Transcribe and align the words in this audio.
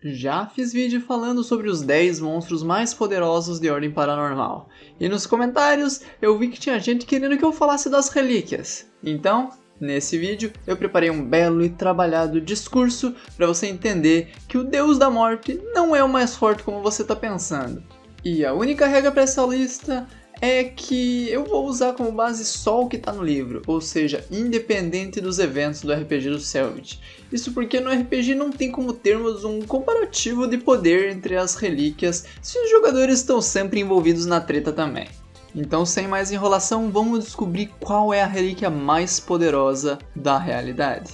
Já 0.00 0.46
fiz 0.46 0.72
vídeo 0.72 1.00
falando 1.00 1.42
sobre 1.42 1.68
os 1.68 1.82
10 1.82 2.20
monstros 2.20 2.62
mais 2.62 2.94
poderosos 2.94 3.58
de 3.58 3.68
Ordem 3.68 3.90
Paranormal. 3.90 4.68
E 5.00 5.08
nos 5.08 5.26
comentários 5.26 6.02
eu 6.22 6.38
vi 6.38 6.46
que 6.46 6.60
tinha 6.60 6.78
gente 6.78 7.04
querendo 7.04 7.36
que 7.36 7.44
eu 7.44 7.52
falasse 7.52 7.90
das 7.90 8.08
relíquias. 8.08 8.86
Então, 9.02 9.50
nesse 9.80 10.16
vídeo 10.16 10.52
eu 10.68 10.76
preparei 10.76 11.10
um 11.10 11.28
belo 11.28 11.64
e 11.64 11.70
trabalhado 11.70 12.40
discurso 12.40 13.12
para 13.36 13.48
você 13.48 13.66
entender 13.66 14.30
que 14.46 14.56
o 14.56 14.62
Deus 14.62 14.98
da 14.98 15.10
Morte 15.10 15.60
não 15.74 15.96
é 15.96 16.04
o 16.04 16.08
mais 16.08 16.36
forte 16.36 16.62
como 16.62 16.80
você 16.80 17.02
está 17.02 17.16
pensando. 17.16 17.82
E 18.24 18.44
a 18.44 18.54
única 18.54 18.86
regra 18.86 19.10
para 19.10 19.22
essa 19.22 19.44
lista 19.46 20.06
é 20.40 20.64
que 20.64 21.28
eu 21.30 21.44
vou 21.44 21.66
usar 21.66 21.94
como 21.94 22.12
base 22.12 22.44
só 22.44 22.82
o 22.82 22.88
que 22.88 22.96
está 22.96 23.12
no 23.12 23.22
livro, 23.22 23.62
ou 23.66 23.80
seja, 23.80 24.24
independente 24.30 25.20
dos 25.20 25.38
eventos 25.38 25.82
do 25.82 25.92
RPG 25.92 26.30
do 26.30 26.38
Selvit. 26.38 27.00
Isso 27.32 27.52
porque 27.52 27.80
no 27.80 27.90
RPG 27.90 28.34
não 28.34 28.50
tem 28.50 28.70
como 28.70 28.92
termos 28.92 29.44
um 29.44 29.60
comparativo 29.62 30.46
de 30.46 30.58
poder 30.58 31.10
entre 31.10 31.36
as 31.36 31.54
relíquias 31.54 32.24
se 32.40 32.58
os 32.58 32.70
jogadores 32.70 33.18
estão 33.18 33.40
sempre 33.40 33.80
envolvidos 33.80 34.26
na 34.26 34.40
treta 34.40 34.72
também. 34.72 35.08
Então, 35.54 35.84
sem 35.84 36.06
mais 36.06 36.30
enrolação, 36.30 36.90
vamos 36.90 37.24
descobrir 37.24 37.70
qual 37.80 38.12
é 38.12 38.22
a 38.22 38.26
relíquia 38.26 38.70
mais 38.70 39.18
poderosa 39.18 39.98
da 40.14 40.38
realidade. 40.38 41.12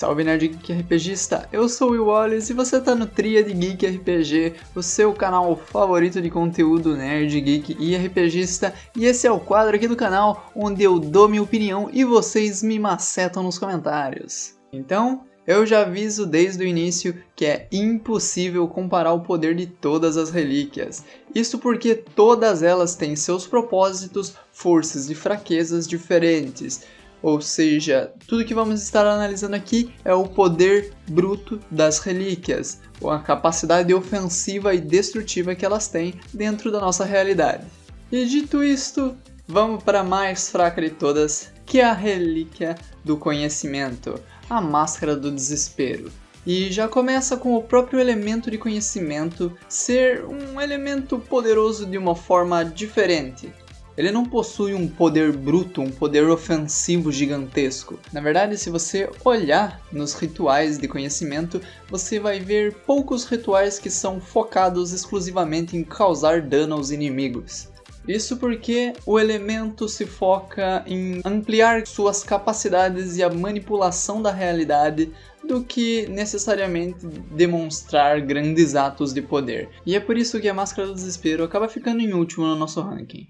Salve 0.00 0.24
Nerd 0.24 0.48
Geek 0.48 0.72
RPGista, 0.72 1.46
eu 1.52 1.68
sou 1.68 1.88
o 1.88 1.90
Will 1.90 2.06
Wallace 2.06 2.52
e 2.52 2.56
você 2.56 2.80
tá 2.80 2.94
no 2.94 3.04
Triad 3.06 3.52
Geek 3.52 3.86
RPG, 3.86 4.54
o 4.74 4.82
seu 4.82 5.12
canal 5.12 5.54
favorito 5.54 6.22
de 6.22 6.30
conteúdo 6.30 6.96
nerd, 6.96 7.38
geek 7.38 7.76
e 7.78 7.94
RPGista, 7.94 8.72
e 8.96 9.04
esse 9.04 9.26
é 9.26 9.30
o 9.30 9.38
quadro 9.38 9.76
aqui 9.76 9.86
do 9.86 9.94
canal 9.94 10.50
onde 10.56 10.82
eu 10.82 10.98
dou 10.98 11.28
minha 11.28 11.42
opinião 11.42 11.90
e 11.92 12.02
vocês 12.02 12.62
me 12.62 12.78
macetam 12.78 13.42
nos 13.42 13.58
comentários. 13.58 14.54
Então, 14.72 15.20
eu 15.46 15.66
já 15.66 15.82
aviso 15.82 16.24
desde 16.24 16.64
o 16.64 16.66
início 16.66 17.22
que 17.36 17.44
é 17.44 17.68
impossível 17.70 18.66
comparar 18.68 19.12
o 19.12 19.20
poder 19.20 19.54
de 19.54 19.66
todas 19.66 20.16
as 20.16 20.30
relíquias. 20.30 21.04
Isso 21.34 21.58
porque 21.58 21.94
todas 21.94 22.62
elas 22.62 22.94
têm 22.94 23.14
seus 23.14 23.46
propósitos, 23.46 24.34
forças 24.50 25.10
e 25.10 25.14
fraquezas 25.14 25.86
diferentes. 25.86 26.86
Ou 27.22 27.40
seja, 27.40 28.12
tudo 28.26 28.44
que 28.44 28.54
vamos 28.54 28.82
estar 28.82 29.06
analisando 29.06 29.54
aqui 29.54 29.92
é 30.04 30.14
o 30.14 30.26
poder 30.26 30.92
bruto 31.08 31.60
das 31.70 31.98
relíquias, 31.98 32.80
ou 33.00 33.10
a 33.10 33.20
capacidade 33.20 33.92
ofensiva 33.92 34.74
e 34.74 34.80
destrutiva 34.80 35.54
que 35.54 35.64
elas 35.64 35.88
têm 35.88 36.14
dentro 36.32 36.70
da 36.72 36.80
nossa 36.80 37.04
realidade. 37.04 37.66
E 38.10 38.24
dito 38.24 38.64
isto, 38.64 39.14
vamos 39.46 39.82
para 39.82 40.00
a 40.00 40.04
mais 40.04 40.48
fraca 40.50 40.80
de 40.80 40.90
todas, 40.90 41.52
que 41.66 41.80
é 41.80 41.84
a 41.84 41.92
relíquia 41.92 42.74
do 43.04 43.16
conhecimento, 43.16 44.20
a 44.48 44.60
máscara 44.60 45.14
do 45.14 45.30
desespero. 45.30 46.10
E 46.46 46.72
já 46.72 46.88
começa 46.88 47.36
com 47.36 47.54
o 47.54 47.62
próprio 47.62 48.00
elemento 48.00 48.50
de 48.50 48.56
conhecimento 48.56 49.56
ser 49.68 50.24
um 50.24 50.60
elemento 50.60 51.18
poderoso 51.18 51.84
de 51.84 51.98
uma 51.98 52.16
forma 52.16 52.64
diferente. 52.64 53.52
Ele 54.00 54.10
não 54.10 54.24
possui 54.24 54.72
um 54.72 54.88
poder 54.88 55.30
bruto, 55.30 55.82
um 55.82 55.90
poder 55.90 56.26
ofensivo 56.26 57.12
gigantesco. 57.12 57.98
Na 58.14 58.22
verdade, 58.22 58.56
se 58.56 58.70
você 58.70 59.10
olhar 59.22 59.78
nos 59.92 60.14
rituais 60.14 60.78
de 60.78 60.88
conhecimento, 60.88 61.60
você 61.86 62.18
vai 62.18 62.40
ver 62.40 62.72
poucos 62.86 63.26
rituais 63.26 63.78
que 63.78 63.90
são 63.90 64.18
focados 64.18 64.92
exclusivamente 64.92 65.76
em 65.76 65.84
causar 65.84 66.40
dano 66.40 66.76
aos 66.76 66.90
inimigos. 66.90 67.68
Isso 68.08 68.38
porque 68.38 68.94
o 69.04 69.18
elemento 69.18 69.86
se 69.86 70.06
foca 70.06 70.82
em 70.86 71.20
ampliar 71.22 71.86
suas 71.86 72.24
capacidades 72.24 73.18
e 73.18 73.22
a 73.22 73.28
manipulação 73.28 74.22
da 74.22 74.32
realidade 74.32 75.12
do 75.46 75.62
que 75.62 76.08
necessariamente 76.08 77.06
demonstrar 77.32 78.22
grandes 78.22 78.74
atos 78.74 79.12
de 79.12 79.20
poder. 79.20 79.68
E 79.84 79.94
é 79.94 80.00
por 80.00 80.16
isso 80.16 80.40
que 80.40 80.48
a 80.48 80.54
Máscara 80.54 80.88
do 80.88 80.94
Desespero 80.94 81.44
acaba 81.44 81.68
ficando 81.68 82.00
em 82.00 82.14
último 82.14 82.46
no 82.46 82.56
nosso 82.56 82.80
ranking. 82.80 83.28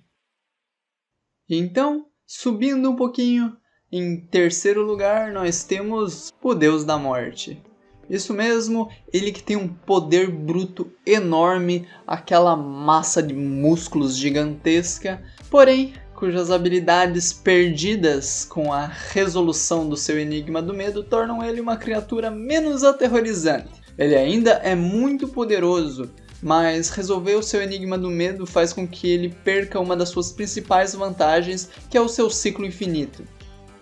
Então, 1.52 2.06
subindo 2.24 2.88
um 2.88 2.94
pouquinho, 2.94 3.56
em 3.90 4.20
terceiro 4.20 4.82
lugar 4.82 5.32
nós 5.32 5.64
temos 5.64 6.32
o 6.40 6.54
Deus 6.54 6.84
da 6.84 6.96
Morte. 6.96 7.60
Isso 8.08 8.32
mesmo, 8.32 8.88
ele 9.12 9.32
que 9.32 9.42
tem 9.42 9.56
um 9.56 9.66
poder 9.66 10.30
bruto 10.30 10.92
enorme, 11.04 11.88
aquela 12.06 12.54
massa 12.54 13.20
de 13.20 13.34
músculos 13.34 14.16
gigantesca, 14.16 15.22
porém 15.50 15.92
cujas 16.14 16.52
habilidades 16.52 17.32
perdidas 17.32 18.44
com 18.44 18.72
a 18.72 18.86
resolução 18.86 19.88
do 19.88 19.96
seu 19.96 20.20
enigma 20.20 20.62
do 20.62 20.74
medo 20.74 21.02
tornam 21.02 21.42
ele 21.42 21.60
uma 21.60 21.76
criatura 21.76 22.30
menos 22.30 22.84
aterrorizante. 22.84 23.80
Ele 23.98 24.14
ainda 24.14 24.52
é 24.62 24.74
muito 24.74 25.26
poderoso, 25.26 26.10
mas 26.42 26.90
resolver 26.90 27.34
o 27.34 27.42
seu 27.42 27.62
enigma 27.62 27.98
do 27.98 28.10
medo 28.10 28.46
faz 28.46 28.72
com 28.72 28.86
que 28.86 29.10
ele 29.10 29.34
perca 29.44 29.80
uma 29.80 29.96
das 29.96 30.08
suas 30.08 30.32
principais 30.32 30.94
vantagens, 30.94 31.68
que 31.88 31.96
é 31.96 32.00
o 32.00 32.08
seu 32.08 32.30
ciclo 32.30 32.64
infinito. 32.64 33.22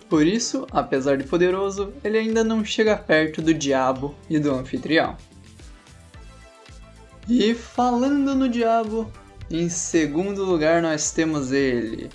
Por 0.09 0.25
isso, 0.25 0.65
apesar 0.71 1.17
de 1.17 1.23
poderoso, 1.23 1.93
ele 2.03 2.17
ainda 2.17 2.43
não 2.43 2.65
chega 2.65 2.97
perto 2.97 3.41
do 3.41 3.53
diabo 3.53 4.15
e 4.29 4.39
do 4.39 4.51
anfitrião. 4.51 5.15
E 7.27 7.53
falando 7.53 8.33
no 8.33 8.49
diabo, 8.49 9.11
em 9.51 9.69
segundo 9.69 10.43
lugar 10.43 10.81
nós 10.81 11.11
temos 11.11 11.51
ele, 11.51 12.09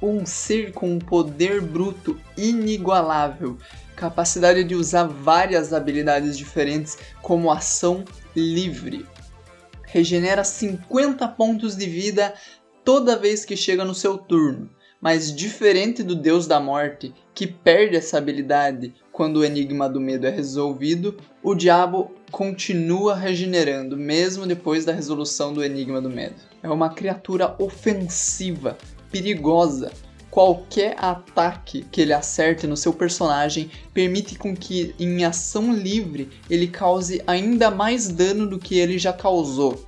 um 0.00 0.26
ser 0.26 0.72
com 0.72 0.92
um 0.92 0.98
poder 0.98 1.62
bruto 1.62 2.20
inigualável, 2.36 3.56
capacidade 3.96 4.62
de 4.64 4.74
usar 4.74 5.04
várias 5.04 5.72
habilidades 5.72 6.36
diferentes 6.36 6.98
como 7.22 7.50
ação 7.50 8.04
livre, 8.36 9.06
regenera 9.92 10.42
50 10.42 11.28
pontos 11.28 11.76
de 11.76 11.86
vida 11.86 12.32
toda 12.82 13.18
vez 13.18 13.44
que 13.44 13.54
chega 13.54 13.84
no 13.84 13.94
seu 13.94 14.16
turno. 14.16 14.70
Mas 14.98 15.34
diferente 15.34 16.02
do 16.02 16.14
Deus 16.14 16.46
da 16.46 16.58
Morte, 16.58 17.12
que 17.34 17.46
perde 17.46 17.96
essa 17.96 18.16
habilidade 18.16 18.94
quando 19.10 19.38
o 19.38 19.44
enigma 19.44 19.88
do 19.88 20.00
medo 20.00 20.26
é 20.26 20.30
resolvido, 20.30 21.18
o 21.42 21.54
diabo 21.54 22.14
continua 22.30 23.14
regenerando 23.14 23.96
mesmo 23.96 24.46
depois 24.46 24.84
da 24.86 24.92
resolução 24.92 25.52
do 25.52 25.62
enigma 25.62 26.00
do 26.00 26.08
medo. 26.08 26.36
É 26.62 26.70
uma 26.70 26.88
criatura 26.88 27.54
ofensiva, 27.58 28.78
perigosa. 29.10 29.92
Qualquer 30.32 30.96
ataque 30.96 31.84
que 31.92 32.00
ele 32.00 32.14
acerte 32.14 32.66
no 32.66 32.74
seu 32.74 32.94
personagem 32.94 33.70
permite 33.92 34.38
com 34.38 34.56
que 34.56 34.94
em 34.98 35.26
ação 35.26 35.74
livre 35.74 36.30
ele 36.48 36.68
cause 36.68 37.22
ainda 37.26 37.70
mais 37.70 38.08
dano 38.08 38.46
do 38.46 38.58
que 38.58 38.78
ele 38.78 38.98
já 38.98 39.12
causou, 39.12 39.86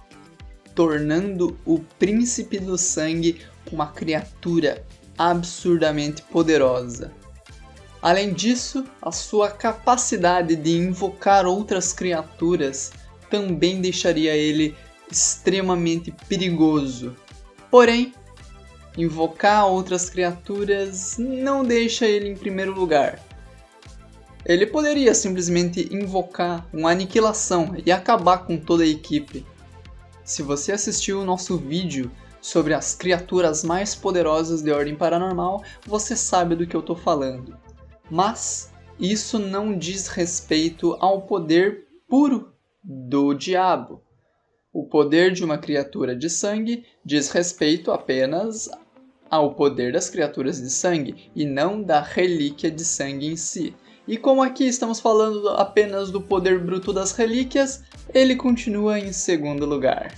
tornando 0.75 1.59
o 1.65 1.79
príncipe 1.99 2.59
do 2.59 2.77
sangue 2.77 3.41
uma 3.73 3.87
criatura 3.87 4.85
absurdamente 5.17 6.21
poderosa. 6.21 7.11
Além 8.03 8.35
disso, 8.35 8.85
a 9.01 9.11
sua 9.11 9.51
capacidade 9.51 10.57
de 10.57 10.77
invocar 10.77 11.47
outras 11.47 11.95
criaturas 11.95 12.93
também 13.31 13.81
deixaria 13.81 14.37
ele 14.37 14.77
extremamente 15.11 16.15
perigoso. 16.29 17.17
Porém, 17.71 18.13
invocar 18.97 19.67
outras 19.67 20.09
criaturas 20.09 21.17
não 21.19 21.65
deixa 21.65 22.07
ele 22.07 22.29
em 22.29 22.37
primeiro 22.37 22.73
lugar. 22.73 23.21
Ele 24.45 24.67
poderia 24.67 25.15
simplesmente 25.15 25.89
invocar 25.95 26.67
uma 26.73 26.91
aniquilação 26.91 27.75
e 27.85 27.91
acabar 27.91 28.39
com 28.39 28.59
toda 28.59 28.85
a 28.85 28.87
equipe. 28.87 29.45
Se 30.23 30.43
você 30.43 30.73
assistiu 30.73 31.21
o 31.21 31.25
nosso 31.25 31.57
vídeo 31.57 32.11
sobre 32.41 32.75
as 32.75 32.95
criaturas 32.95 33.65
mais 33.65 33.95
poderosas 33.95 34.61
de 34.63 34.71
ordem 34.71 34.95
paranormal, 34.95 35.63
você 35.87 36.15
sabe 36.15 36.55
do 36.55 36.67
que 36.67 36.77
eu 36.77 36.81
estou 36.81 36.95
falando. 36.95 37.57
Mas 38.11 38.71
isso 39.01 39.39
não 39.39 39.77
diz 39.77 40.09
respeito 40.09 40.95
ao 41.01 41.23
poder 41.23 41.87
puro 42.07 42.53
do 42.83 43.33
diabo. 43.33 44.03
O 44.71 44.85
poder 44.85 45.33
de 45.33 45.43
uma 45.43 45.57
criatura 45.57 46.15
de 46.15 46.29
sangue 46.29 46.85
diz 47.05 47.31
respeito 47.31 47.91
apenas 47.91 48.69
ao 49.35 49.55
poder 49.55 49.93
das 49.93 50.09
criaturas 50.09 50.61
de 50.61 50.71
sangue 50.71 51.31
e 51.35 51.45
não 51.45 51.83
da 51.83 52.01
relíquia 52.01 52.71
de 52.71 52.85
sangue 52.85 53.27
em 53.27 53.37
si. 53.37 53.75
E 54.07 54.17
como 54.17 54.43
aqui 54.43 54.65
estamos 54.65 55.01
falando 55.01 55.49
apenas 55.51 56.11
do 56.11 56.21
poder 56.21 56.61
bruto 56.61 56.93
das 56.93 57.13
relíquias, 57.13 57.83
ele 58.13 58.37
continua 58.37 58.99
em 58.99 59.13
segundo 59.13 59.67
lugar. 59.67 60.15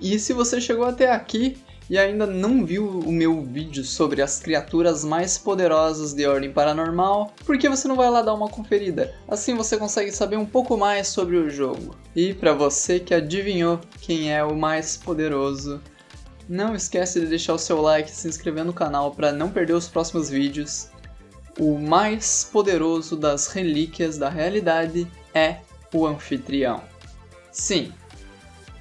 E 0.00 0.18
se 0.18 0.32
você 0.32 0.60
chegou 0.60 0.86
até 0.86 1.10
aqui 1.10 1.58
e 1.90 1.98
ainda 1.98 2.24
não 2.24 2.64
viu 2.64 2.88
o 2.88 3.10
meu 3.10 3.42
vídeo 3.42 3.82
sobre 3.82 4.22
as 4.22 4.38
criaturas 4.38 5.04
mais 5.04 5.36
poderosas 5.36 6.14
de 6.14 6.24
ordem 6.24 6.52
paranormal, 6.52 7.34
por 7.44 7.58
que 7.58 7.68
você 7.68 7.88
não 7.88 7.96
vai 7.96 8.08
lá 8.08 8.22
dar 8.22 8.32
uma 8.32 8.48
conferida? 8.48 9.12
Assim 9.26 9.54
você 9.56 9.76
consegue 9.76 10.12
saber 10.12 10.36
um 10.36 10.46
pouco 10.46 10.76
mais 10.76 11.08
sobre 11.08 11.36
o 11.36 11.50
jogo. 11.50 11.96
E 12.14 12.32
para 12.32 12.54
você 12.54 13.00
que 13.00 13.12
adivinhou 13.12 13.80
quem 14.00 14.32
é 14.32 14.42
o 14.44 14.56
mais 14.56 14.96
poderoso, 14.96 15.82
não 16.50 16.74
esquece 16.74 17.20
de 17.20 17.26
deixar 17.26 17.54
o 17.54 17.58
seu 17.58 17.80
like 17.80 18.10
se 18.10 18.26
inscrever 18.26 18.64
no 18.64 18.72
canal 18.72 19.14
para 19.14 19.30
não 19.30 19.52
perder 19.52 19.74
os 19.74 19.86
próximos 19.86 20.28
vídeos. 20.28 20.90
o 21.58 21.78
mais 21.78 22.48
poderoso 22.50 23.16
das 23.16 23.46
relíquias 23.48 24.18
da 24.18 24.28
realidade 24.28 25.06
é 25.32 25.58
o 25.92 26.06
anfitrião. 26.06 26.82
Sim, 27.52 27.92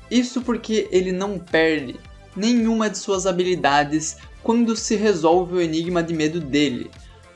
isso 0.10 0.42
porque 0.42 0.88
ele 0.92 1.12
não 1.12 1.38
perde 1.38 2.00
nenhuma 2.36 2.90
de 2.90 2.98
suas 2.98 3.28
habilidades 3.28 4.18
quando 4.42 4.76
se 4.76 4.96
resolve 4.96 5.56
o 5.56 5.62
enigma 5.62 6.02
de 6.02 6.14
medo 6.14 6.40
dele, 6.40 6.90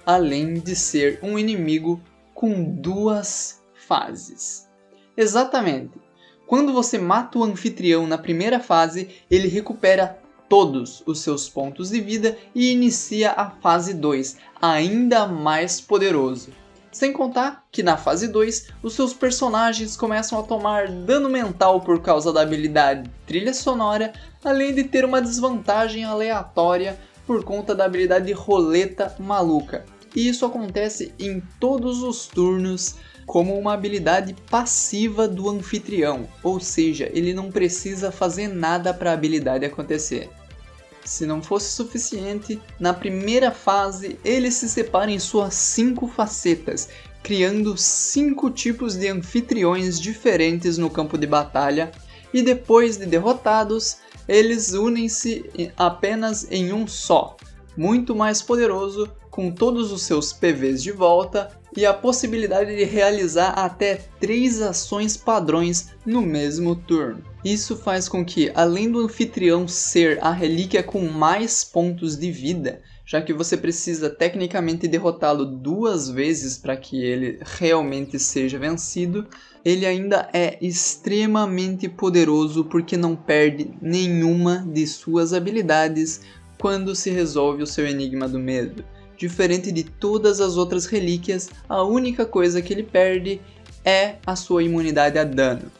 além 0.05 0.55
de 0.55 0.75
ser 0.75 1.19
um 1.21 1.37
inimigo 1.37 2.01
com 2.33 2.63
duas 2.63 3.61
fases. 3.75 4.67
Exatamente. 5.15 6.01
Quando 6.47 6.73
você 6.73 6.97
mata 6.97 7.37
o 7.37 7.43
anfitrião 7.43 8.07
na 8.07 8.17
primeira 8.17 8.59
fase, 8.59 9.09
ele 9.29 9.47
recupera 9.47 10.22
todos 10.53 11.01
os 11.07 11.21
seus 11.21 11.49
pontos 11.49 11.89
de 11.89 11.99
vida 11.99 12.37
e 12.53 12.71
inicia 12.71 13.31
a 13.31 13.49
fase 13.49 13.91
2, 13.91 14.37
ainda 14.61 15.25
mais 15.25 15.81
poderoso. 15.81 16.51
Sem 16.91 17.11
contar 17.11 17.65
que 17.71 17.81
na 17.81 17.97
fase 17.97 18.27
2, 18.27 18.67
os 18.83 18.93
seus 18.93 19.15
personagens 19.15 19.97
começam 19.97 20.39
a 20.39 20.43
tomar 20.43 20.89
dano 20.89 21.27
mental 21.27 21.81
por 21.81 22.03
causa 22.03 22.31
da 22.31 22.41
habilidade 22.41 23.09
trilha 23.25 23.51
sonora, 23.51 24.13
além 24.45 24.75
de 24.75 24.83
ter 24.83 25.03
uma 25.03 25.19
desvantagem 25.19 26.03
aleatória 26.03 26.99
por 27.25 27.43
conta 27.43 27.73
da 27.73 27.85
habilidade 27.85 28.31
roleta 28.31 29.15
maluca. 29.17 29.83
E 30.15 30.27
isso 30.27 30.45
acontece 30.45 31.15
em 31.17 31.41
todos 31.59 32.03
os 32.03 32.27
turnos 32.27 32.97
como 33.25 33.57
uma 33.57 33.73
habilidade 33.73 34.35
passiva 34.51 35.27
do 35.27 35.49
anfitrião, 35.49 36.27
ou 36.43 36.59
seja, 36.59 37.09
ele 37.11 37.33
não 37.33 37.49
precisa 37.49 38.11
fazer 38.11 38.49
nada 38.49 38.93
para 38.93 39.09
a 39.09 39.13
habilidade 39.13 39.65
acontecer. 39.65 40.29
Se 41.05 41.25
não 41.25 41.41
fosse 41.41 41.73
suficiente, 41.73 42.61
na 42.79 42.93
primeira 42.93 43.51
fase 43.51 44.17
ele 44.23 44.49
se 44.51 44.69
separa 44.69 45.11
em 45.11 45.19
suas 45.19 45.53
cinco 45.53 46.07
facetas, 46.07 46.89
criando 47.21 47.77
cinco 47.77 48.49
tipos 48.49 48.95
de 48.95 49.07
anfitriões 49.07 49.99
diferentes 49.99 50.77
no 50.77 50.89
campo 50.89 51.17
de 51.17 51.27
batalha, 51.27 51.91
e 52.33 52.41
depois 52.41 52.97
de 52.97 53.05
derrotados, 53.05 53.97
eles 54.27 54.73
unem-se 54.73 55.71
apenas 55.77 56.47
em 56.49 56.73
um 56.73 56.87
só, 56.87 57.37
muito 57.77 58.15
mais 58.15 58.41
poderoso, 58.41 59.09
com 59.29 59.51
todos 59.51 59.91
os 59.91 60.03
seus 60.03 60.31
PVs 60.31 60.81
de 60.81 60.91
volta 60.91 61.49
e 61.75 61.85
a 61.85 61.93
possibilidade 61.93 62.75
de 62.75 62.83
realizar 62.83 63.49
até 63.49 63.95
três 64.19 64.61
ações 64.61 65.17
padrões 65.17 65.89
no 66.05 66.21
mesmo 66.21 66.75
turno. 66.75 67.23
Isso 67.43 67.75
faz 67.75 68.07
com 68.07 68.23
que, 68.23 68.51
além 68.55 68.89
do 68.89 68.99
anfitrião 68.99 69.67
ser 69.67 70.17
a 70.21 70.31
relíquia 70.31 70.81
com 70.81 71.01
mais 71.01 71.63
pontos 71.63 72.17
de 72.17 72.31
vida, 72.31 72.81
já 73.05 73.21
que 73.21 73.33
você 73.33 73.57
precisa 73.57 74.09
tecnicamente 74.09 74.87
derrotá-lo 74.87 75.45
duas 75.45 76.09
vezes 76.09 76.57
para 76.57 76.77
que 76.77 77.03
ele 77.03 77.39
realmente 77.41 78.17
seja 78.17 78.57
vencido, 78.57 79.27
ele 79.63 79.85
ainda 79.85 80.29
é 80.33 80.57
extremamente 80.61 81.89
poderoso 81.89 82.63
porque 82.65 82.95
não 82.95 83.15
perde 83.15 83.71
nenhuma 83.81 84.65
de 84.71 84.87
suas 84.87 85.33
habilidades 85.33 86.21
quando 86.57 86.95
se 86.95 87.09
resolve 87.09 87.61
o 87.61 87.67
seu 87.67 87.85
enigma 87.85 88.27
do 88.27 88.39
medo. 88.39 88.85
Diferente 89.17 89.71
de 89.71 89.83
todas 89.83 90.41
as 90.41 90.57
outras 90.57 90.85
relíquias, 90.85 91.49
a 91.67 91.83
única 91.83 92.25
coisa 92.25 92.61
que 92.61 92.73
ele 92.73 92.83
perde 92.83 93.39
é 93.85 94.15
a 94.25 94.35
sua 94.35 94.63
imunidade 94.63 95.17
a 95.17 95.23
dano. 95.23 95.71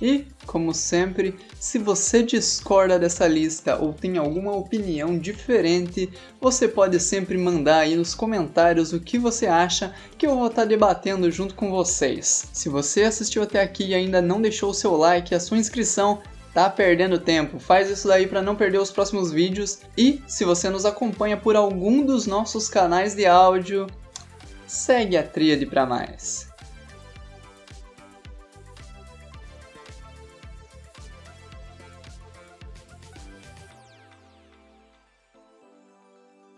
E, 0.00 0.24
como 0.46 0.72
sempre, 0.72 1.34
se 1.58 1.78
você 1.78 2.22
discorda 2.22 2.98
dessa 2.98 3.28
lista 3.28 3.76
ou 3.76 3.92
tem 3.92 4.16
alguma 4.16 4.52
opinião 4.56 5.18
diferente, 5.18 6.08
você 6.40 6.66
pode 6.66 6.98
sempre 6.98 7.36
mandar 7.36 7.80
aí 7.80 7.94
nos 7.94 8.14
comentários 8.14 8.94
o 8.94 9.00
que 9.00 9.18
você 9.18 9.46
acha 9.46 9.94
que 10.16 10.26
eu 10.26 10.34
vou 10.36 10.46
estar 10.46 10.64
debatendo 10.64 11.30
junto 11.30 11.54
com 11.54 11.70
vocês. 11.70 12.48
Se 12.50 12.70
você 12.70 13.02
assistiu 13.02 13.42
até 13.42 13.60
aqui 13.60 13.88
e 13.88 13.94
ainda 13.94 14.22
não 14.22 14.40
deixou 14.40 14.70
o 14.70 14.74
seu 14.74 14.96
like 14.96 15.34
e 15.34 15.36
a 15.36 15.40
sua 15.40 15.58
inscrição, 15.58 16.22
tá 16.52 16.68
perdendo 16.68 17.18
tempo. 17.18 17.58
Faz 17.58 17.88
isso 17.88 18.08
daí 18.08 18.26
para 18.26 18.42
não 18.42 18.56
perder 18.56 18.78
os 18.78 18.90
próximos 18.90 19.30
vídeos. 19.32 19.80
E 19.96 20.22
se 20.26 20.44
você 20.44 20.68
nos 20.68 20.84
acompanha 20.84 21.36
por 21.36 21.56
algum 21.56 22.04
dos 22.04 22.26
nossos 22.26 22.68
canais 22.68 23.14
de 23.14 23.26
áudio, 23.26 23.86
segue 24.66 25.16
a 25.16 25.22
tríade 25.22 25.66
para 25.66 25.86
mais. 25.86 26.49